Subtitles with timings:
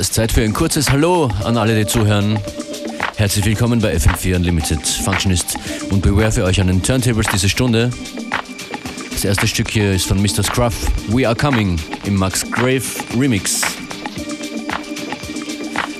[0.00, 2.38] Ist Zeit für ein kurzes Hallo an alle, die zuhören.
[3.16, 5.58] Herzlich willkommen bei FM4 Unlimited Functionist
[5.90, 7.90] und Beware für euch an den Turntables diese Stunde.
[9.12, 10.42] Das erste Stück hier ist von Mr.
[10.42, 10.74] Scruff,
[11.08, 12.82] We Are Coming im Max Grave
[13.14, 13.60] Remix.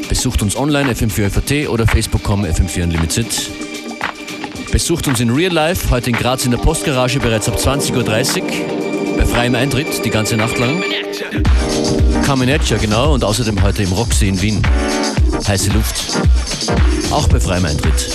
[0.08, 3.50] Besucht uns online fm4fat oder facebook.com fm4 Unlimited.
[4.73, 9.17] Besucht uns in Real Life, heute in Graz in der Postgarage bereits ab 20.30 Uhr
[9.19, 10.82] bei freiem Eintritt die ganze Nacht lang.
[12.25, 14.62] Camineccia, genau, und außerdem heute im Roxy in Wien.
[15.47, 16.19] Heiße Luft.
[17.11, 18.11] Auch bei freiem Eintritt.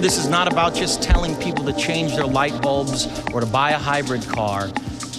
[0.00, 3.70] This is not about just telling people to change their light bulbs or to buy
[3.70, 4.68] a hybrid car.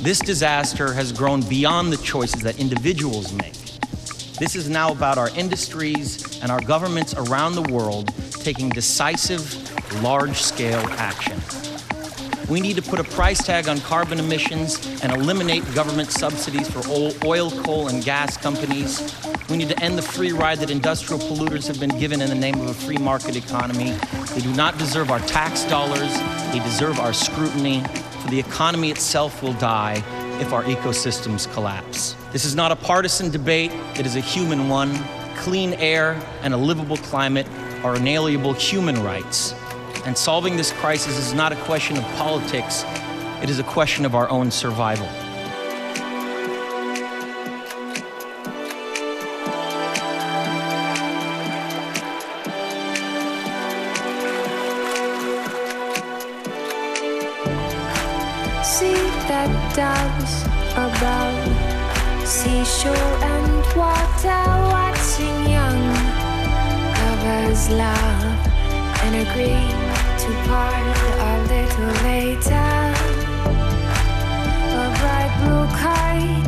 [0.02, 3.54] This disaster has grown beyond the choices that individuals make.
[4.40, 9.42] This is now about our industries and our governments around the world taking decisive,
[10.04, 11.40] large scale action.
[12.48, 16.82] We need to put a price tag on carbon emissions and eliminate government subsidies for
[17.26, 19.02] oil, coal, and gas companies.
[19.50, 22.36] We need to end the free ride that industrial polluters have been given in the
[22.36, 23.92] name of a free market economy.
[24.34, 26.14] They do not deserve our tax dollars,
[26.52, 27.82] they deserve our scrutiny,
[28.22, 30.04] for the economy itself will die
[30.42, 32.18] if our ecosystems collapse.
[32.34, 34.94] This is not a partisan debate, it is a human one.
[35.38, 37.48] Clean air and a livable climate
[37.86, 39.54] are inalienable human rights.
[40.06, 42.84] And solving this crisis is not a question of politics,
[43.42, 45.08] it is a question of our own survival.
[60.28, 60.44] Doves
[60.76, 64.44] above seashore and water
[64.74, 65.82] watching young
[67.00, 68.24] lovers love
[69.04, 69.68] and agree
[70.22, 72.74] to part a little later.
[74.74, 76.48] A bright blue kite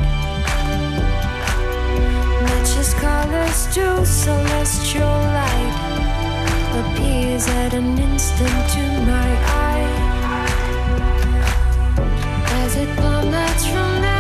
[2.44, 5.76] matches colors to celestial light
[6.80, 10.09] appears at an instant to my eye
[12.82, 14.19] it plummets from that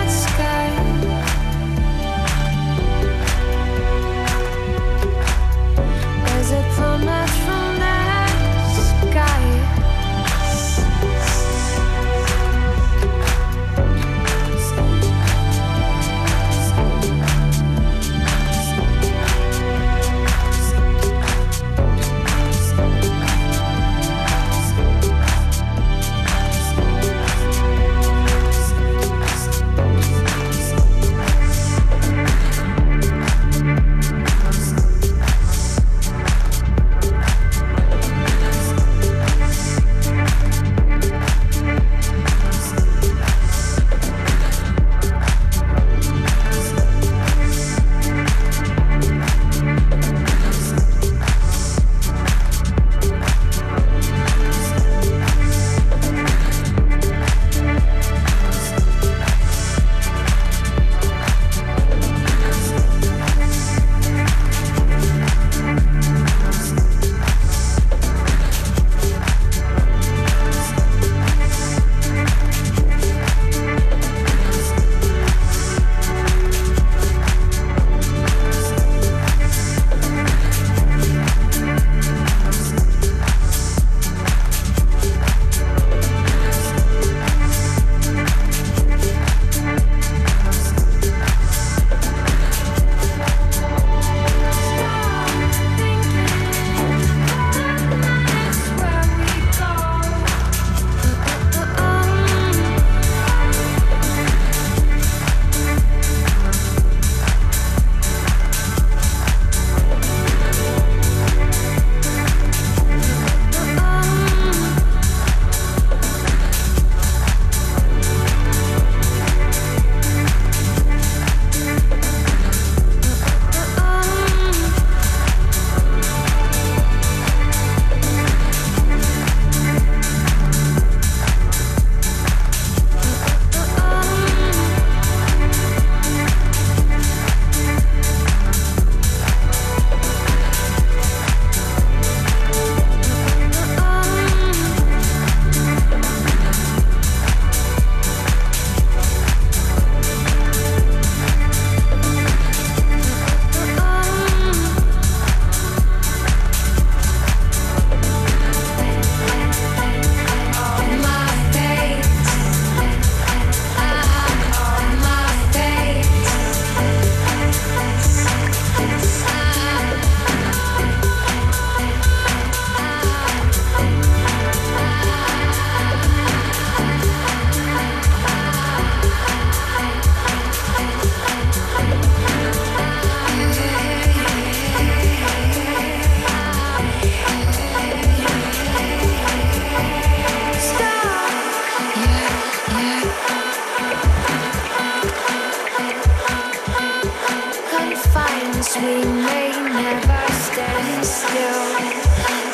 [198.82, 201.66] We may never stand still.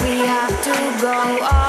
[0.01, 1.64] We have to go on.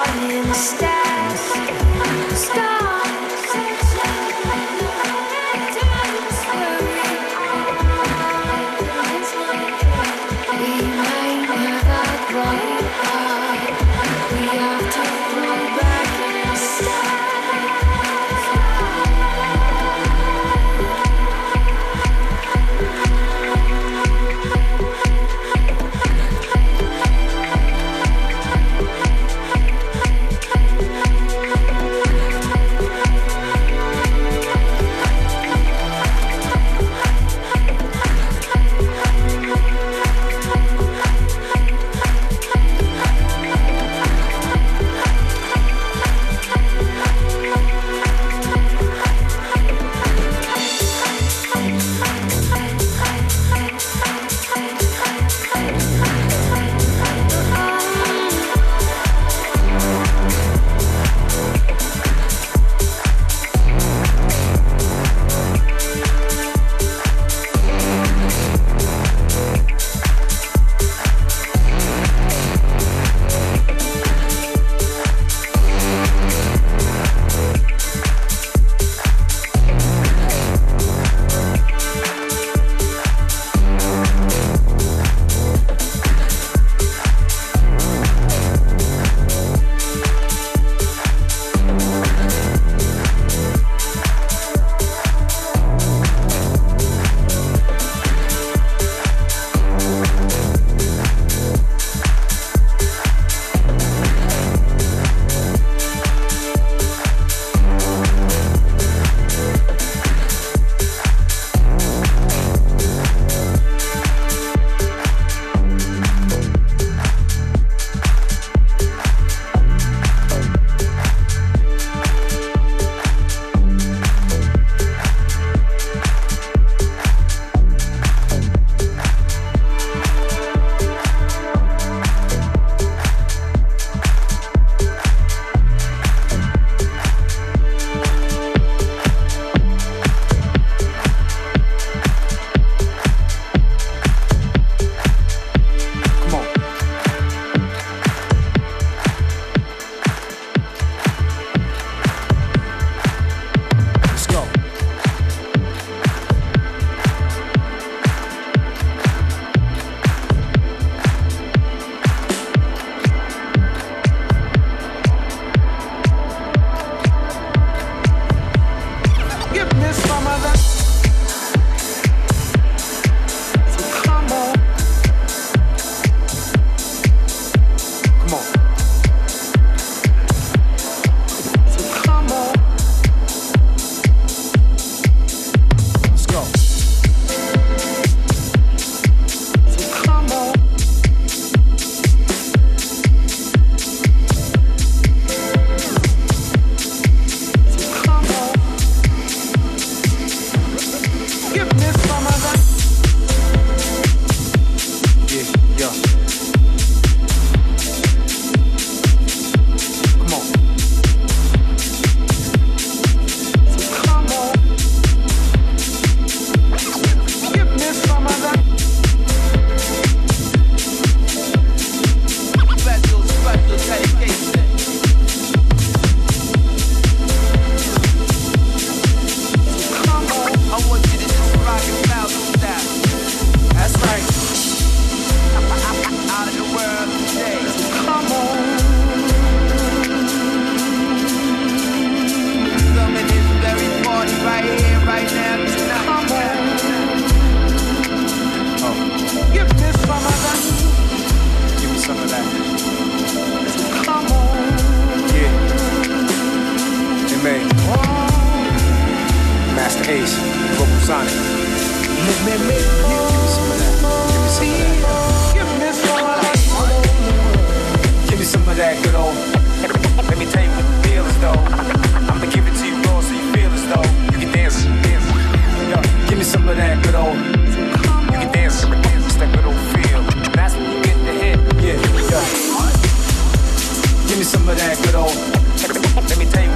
[284.86, 286.70] Let me tell you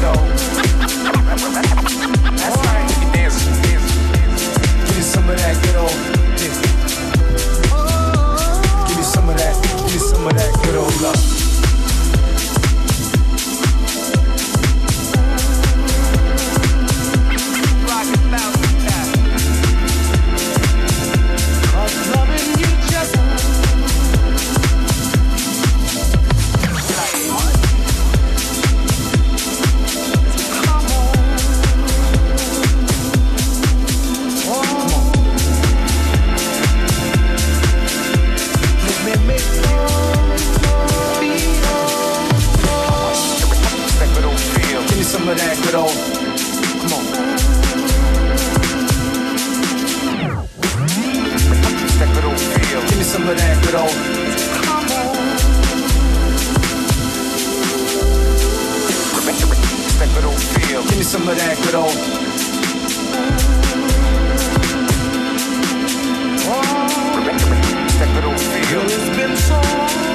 [0.00, 0.20] though.
[2.34, 2.88] That's right.
[3.14, 3.44] Dance.
[4.84, 5.94] Give me some of that good old.
[8.88, 9.54] Give me some of that.
[9.62, 11.55] Give me some of that good old love.
[45.68, 46.16] it over.
[52.88, 53.90] Give me some of that good old.
[59.12, 59.34] Come on.
[59.98, 60.82] That good old feel.
[60.82, 61.96] Give me some of that good old.
[66.48, 66.62] Oh.
[67.98, 68.64] That good old feel.
[68.70, 70.05] Girl, it's been so long.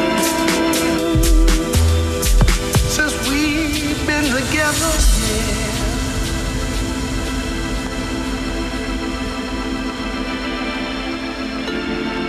[3.32, 4.92] We've been together,
[5.28, 5.72] yeah.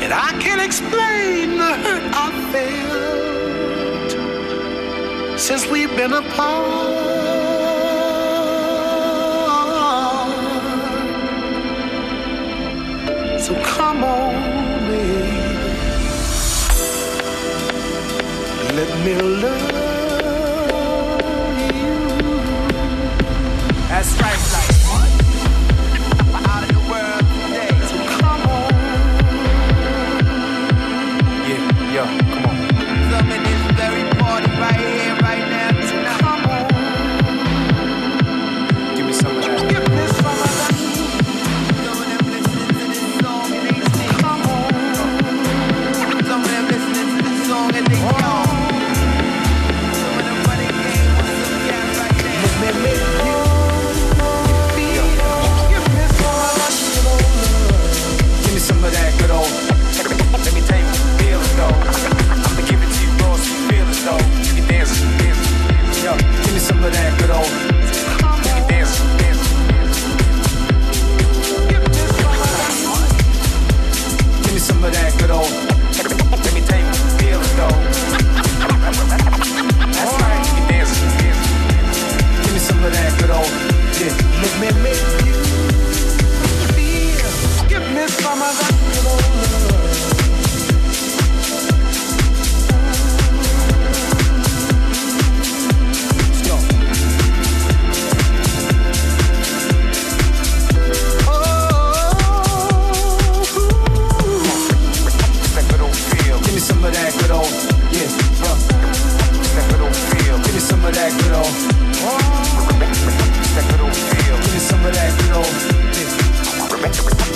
[0.02, 3.02] And I can't explain the hurt I felt
[5.40, 7.40] since we've been apart.
[13.40, 14.61] So come on.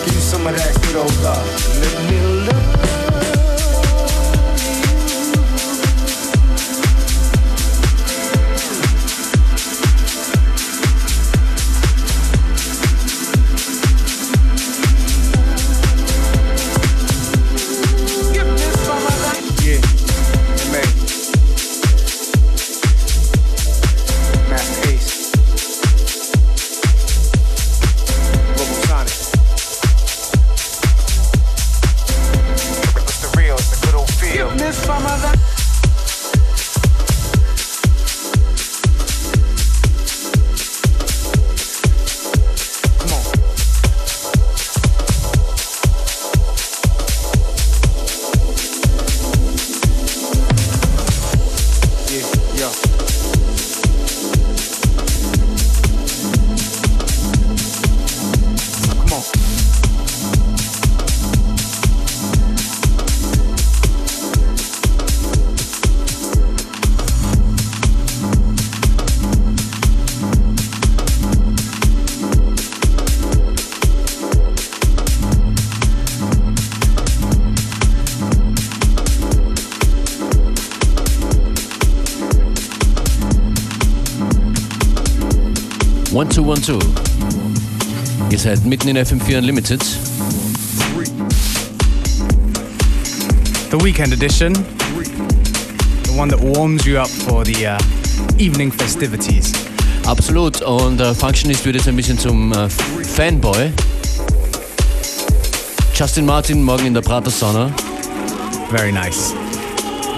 [0.04, 1.46] Give you some of that good old love.
[1.80, 2.85] Let me love.
[86.16, 86.82] 1212.
[88.30, 89.82] Ihr seid mitten in FM4 Unlimited.
[93.70, 94.54] The weekend edition.
[94.54, 97.78] The one that warms you up for the uh,
[98.38, 99.52] evening festivities.
[100.06, 100.62] Absolut.
[100.62, 103.70] Und the Functionist wird jetzt ein bisschen zum äh, Fanboy.
[105.92, 107.70] Justin Martin morgen in der Prater Sauna.
[108.70, 109.34] Very nice.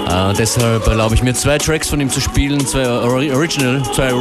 [0.07, 4.13] Uh, deshalb erlaube ich mir zwei Tracks von ihm zu spielen, zwei Original, zwei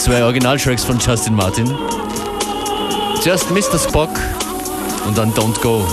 [0.00, 1.66] zwei Originaltracks von Justin Martin.
[3.22, 3.78] Just Mr.
[3.78, 4.08] Spock
[5.06, 5.86] und dann Don't Go.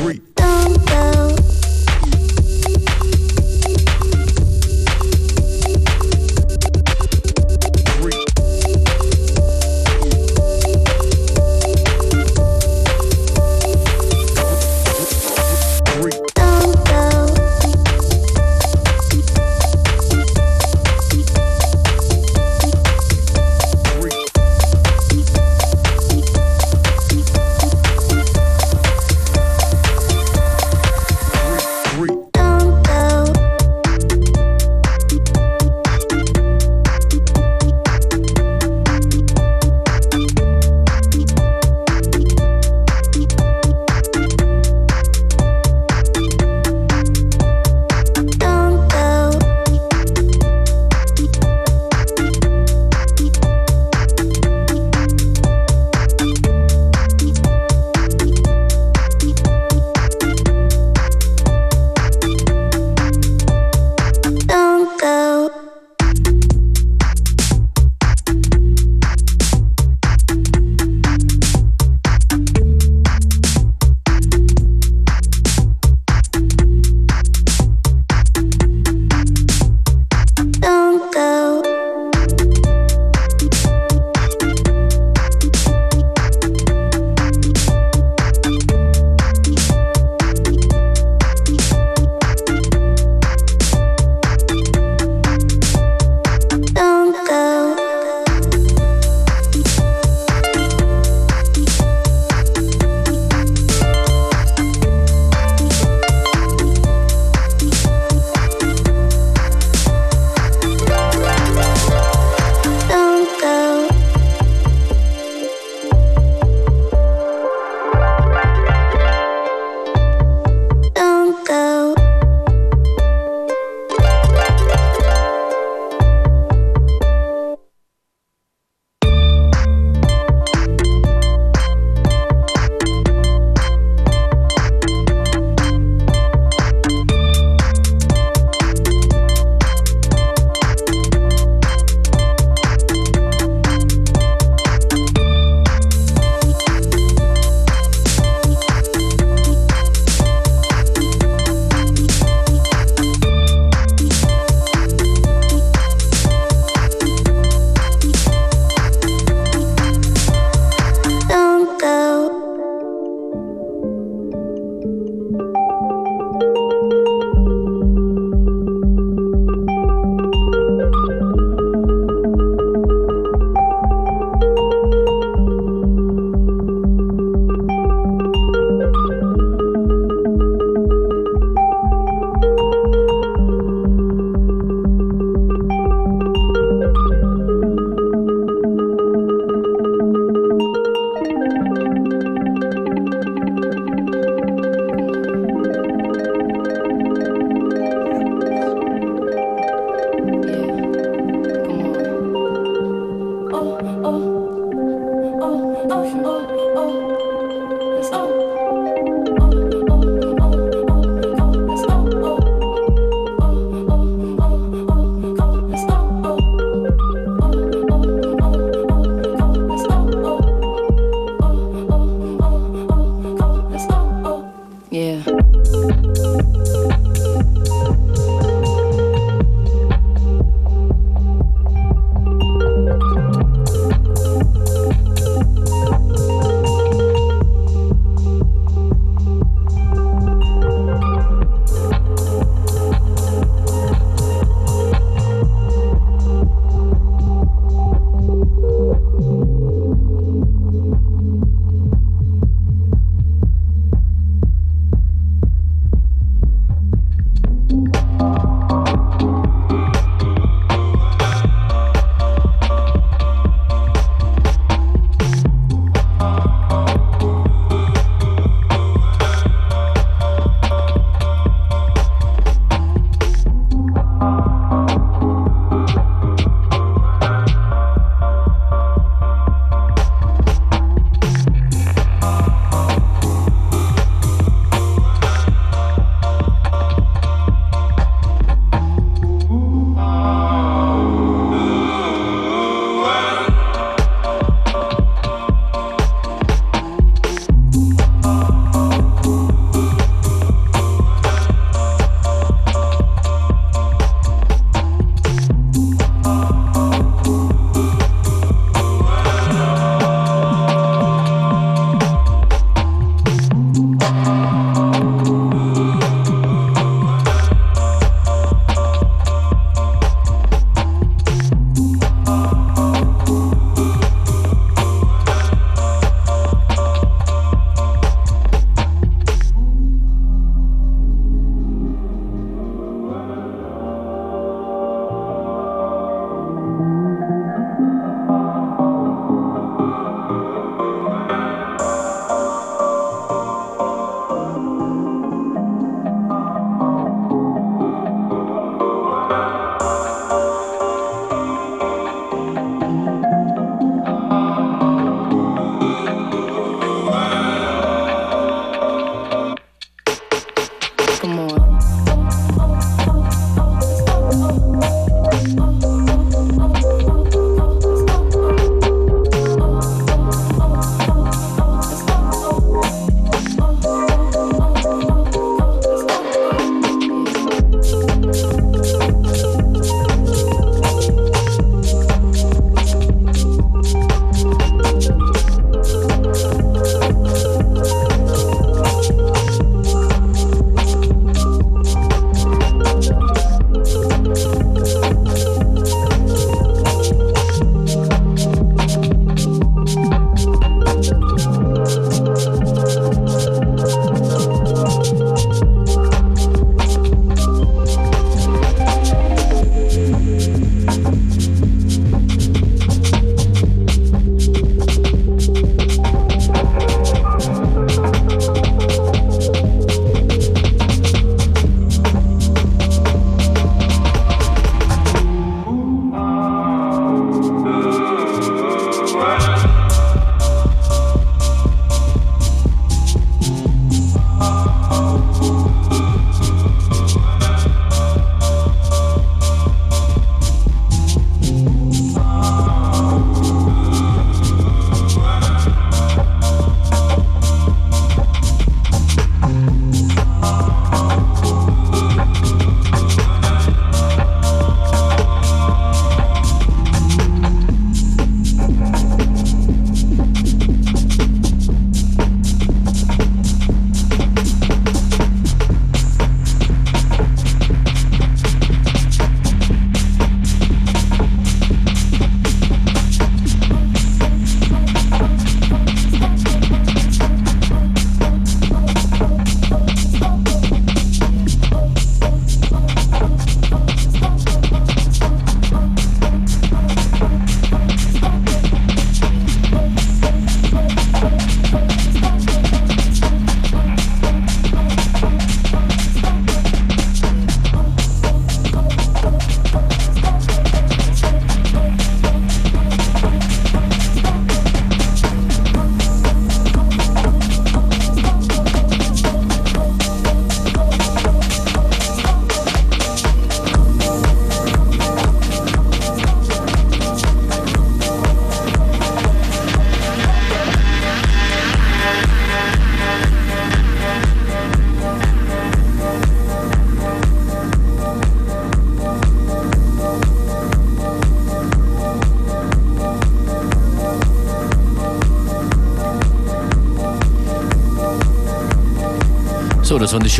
[0.00, 0.39] street.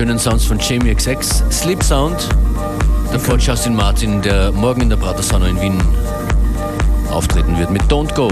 [0.01, 1.45] Schönen Sounds von Jamie XX.
[1.51, 2.27] Sleep Sound.
[3.13, 5.79] Davor Justin Martin, der morgen in der Pratersauna in Wien
[7.11, 8.29] auftreten wird mit Don't Go.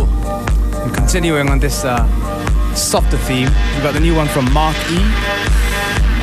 [0.83, 2.07] And continuing on this uh,
[2.75, 4.99] softer theme, we've got the new one from Mark E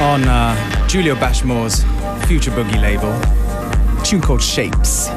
[0.02, 0.56] on uh,
[0.88, 1.86] Julio Bashmore's
[2.26, 3.14] Future Boogie label.
[4.04, 5.12] tune called Shapes.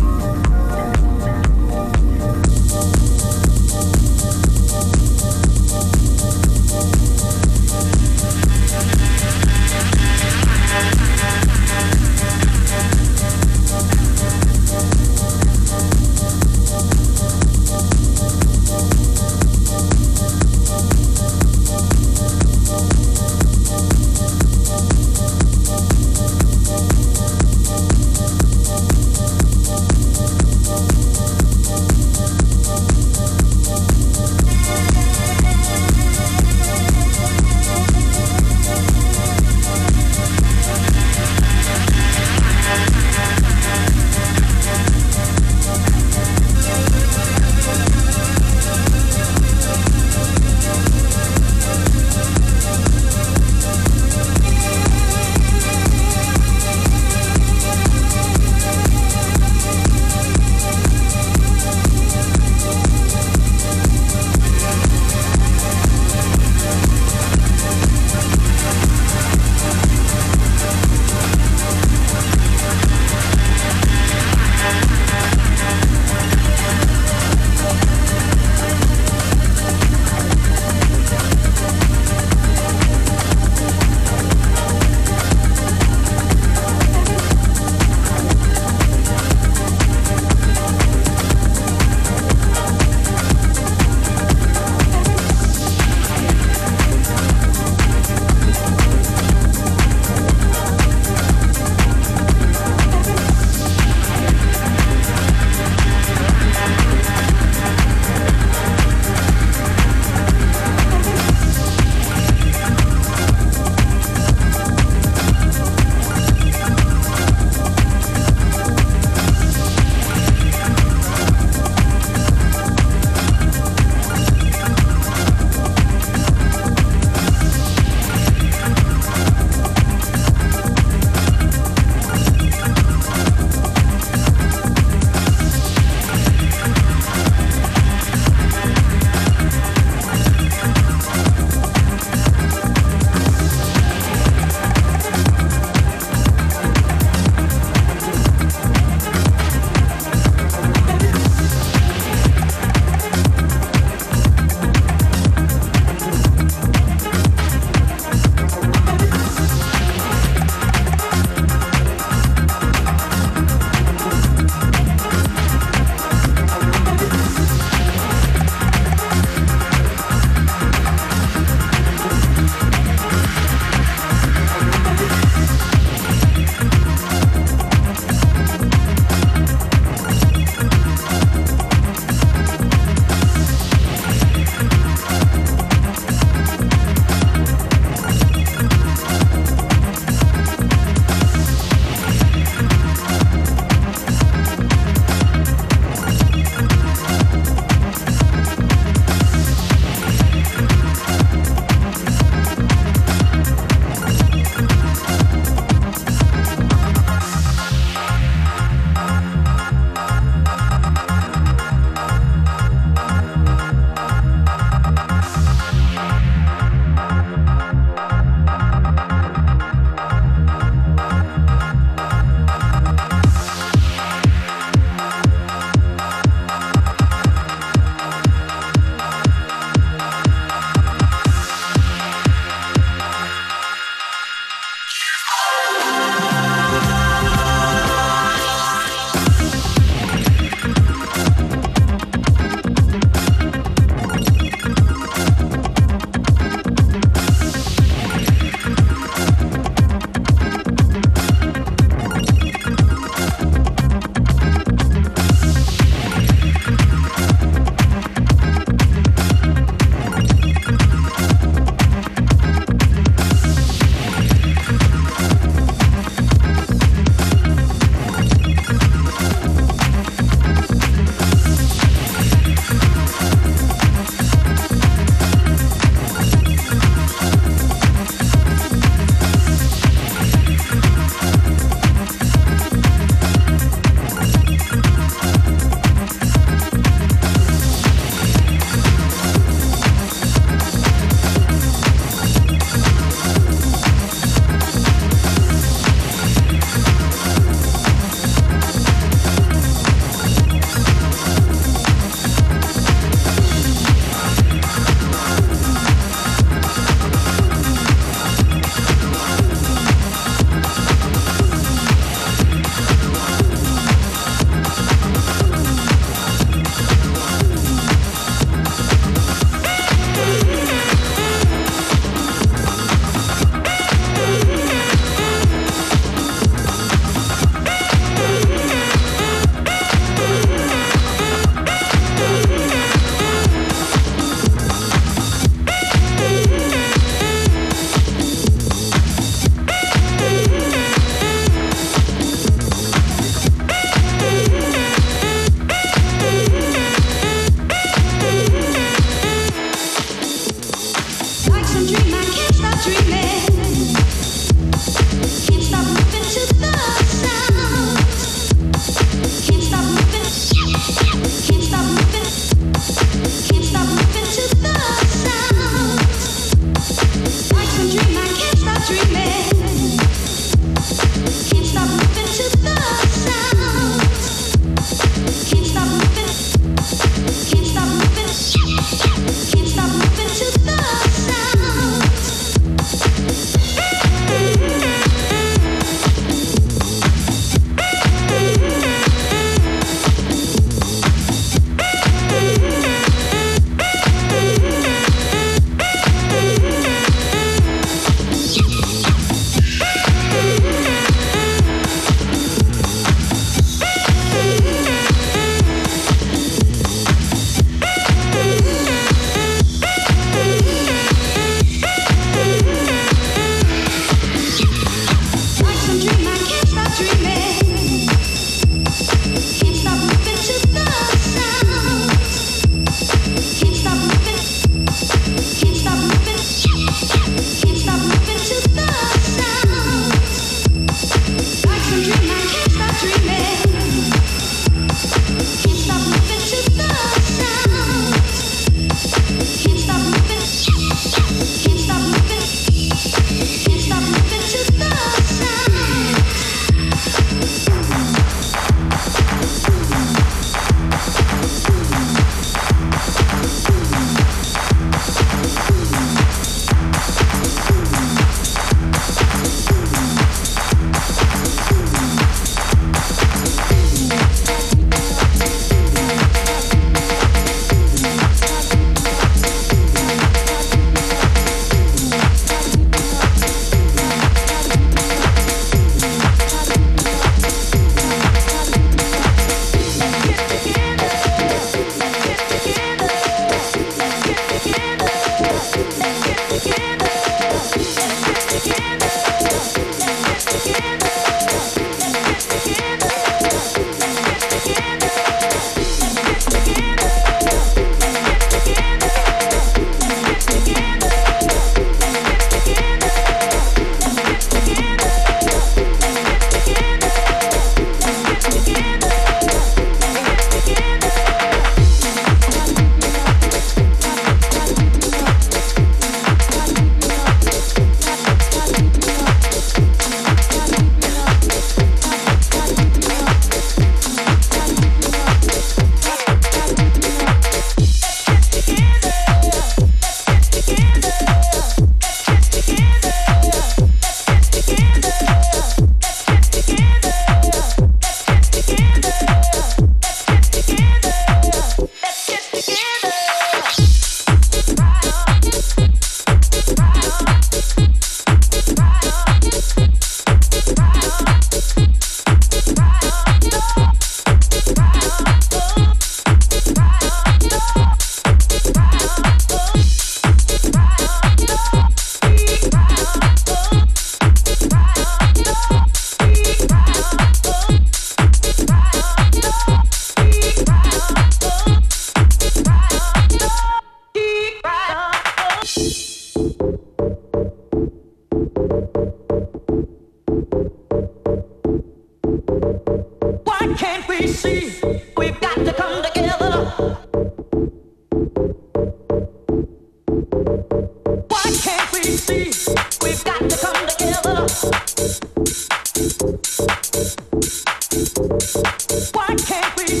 [599.12, 600.00] why can't we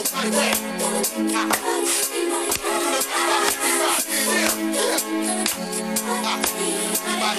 [0.00, 0.30] Everybody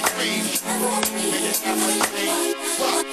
[0.06, 0.44] scream.
[1.66, 3.11] Everybody scream.